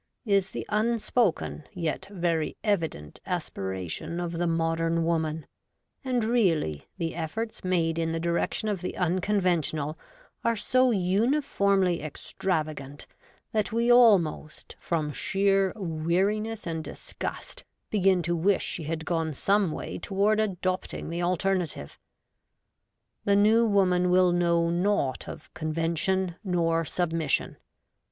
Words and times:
'is 0.39 0.49
the 0.49 0.65
unspoken, 0.69 1.63
yet 1.73 2.07
very 2.09 2.57
evident, 2.63 3.21
aspiration 3.27 4.19
of 4.19 4.31
the 4.31 4.47
Modern 4.47 5.03
Woman; 5.05 5.45
and, 6.03 6.23
really, 6.23 6.87
the 6.97 7.13
efforts 7.13 7.63
made 7.63 7.99
in 7.99 8.11
the 8.11 8.19
direction 8.19 8.67
of 8.67 8.81
the 8.81 8.97
unconventional 8.97 9.99
are 10.43 10.55
so 10.55 10.89
uniformly 10.89 12.01
extravagant 12.01 13.05
that 13.51 13.71
we 13.71 13.91
almost, 13.91 14.75
from 14.79 15.11
sheer 15.13 15.71
weariness 15.75 16.65
and 16.65 16.83
disgust, 16.83 17.63
begin 17.91 18.23
to 18.23 18.35
wish 18.35 18.63
she 18.65 18.85
had 18.85 19.05
gone 19.05 19.35
some 19.35 19.71
way 19.71 19.99
toward 19.99 20.39
adopt 20.39 20.95
ing 20.95 21.11
the 21.11 21.21
alternative. 21.21 21.99
10 23.27 23.37
REVOLTED 23.37 23.43
WOMAN. 23.43 23.43
The 23.43 23.49
New 23.49 23.67
Woman 23.67 24.09
will 24.09 24.31
know 24.31 24.71
naught 24.71 25.27
of 25.27 25.53
conven 25.53 25.95
tion, 25.95 26.35
nor 26.43 26.85
submission. 26.85 27.57